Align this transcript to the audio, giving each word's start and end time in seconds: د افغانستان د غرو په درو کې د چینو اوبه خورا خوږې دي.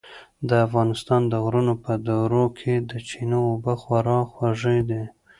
د 0.49 0.51
افغانستان 0.65 1.21
د 1.31 1.33
غرو 1.43 1.63
په 1.85 1.91
درو 2.07 2.45
کې 2.59 2.73
د 2.89 2.91
چینو 3.09 3.39
اوبه 3.51 3.73
خورا 3.81 4.19
خوږې 4.31 4.79
دي. 4.89 5.03